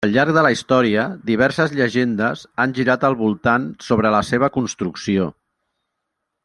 Al 0.05 0.11
llarg 0.13 0.29
de 0.35 0.43
la 0.45 0.51
història, 0.53 1.03
diverses 1.31 1.75
llegendes 1.81 2.41
han 2.65 2.73
girat 2.79 3.07
al 3.11 3.19
voltant 3.21 3.69
sobre 3.91 4.15
la 4.19 4.25
seva 4.33 4.53
construcció. 4.59 5.31